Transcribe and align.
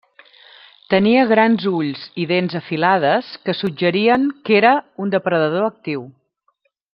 Tenia 0.93 1.25
grans 1.31 1.67
ulls 1.79 2.05
i 2.23 2.25
dents 2.33 2.57
afilades 2.61 3.29
que 3.45 3.55
suggerien 3.59 4.27
que 4.49 4.59
era 4.63 4.73
un 5.05 5.13
depredador 5.17 5.69
actiu. 5.71 6.11